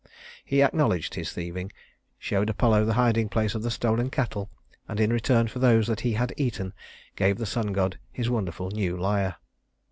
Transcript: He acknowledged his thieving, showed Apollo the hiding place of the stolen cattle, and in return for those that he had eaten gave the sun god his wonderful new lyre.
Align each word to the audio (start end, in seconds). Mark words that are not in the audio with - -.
He 0.43 0.63
acknowledged 0.63 1.13
his 1.13 1.31
thieving, 1.31 1.71
showed 2.17 2.49
Apollo 2.49 2.85
the 2.85 2.95
hiding 2.95 3.29
place 3.29 3.53
of 3.53 3.61
the 3.61 3.69
stolen 3.69 4.09
cattle, 4.09 4.49
and 4.87 4.99
in 4.99 5.13
return 5.13 5.47
for 5.47 5.59
those 5.59 5.85
that 5.85 5.99
he 5.99 6.13
had 6.13 6.33
eaten 6.37 6.73
gave 7.15 7.37
the 7.37 7.45
sun 7.45 7.71
god 7.71 7.99
his 8.11 8.27
wonderful 8.27 8.71
new 8.71 8.97
lyre. 8.97 9.35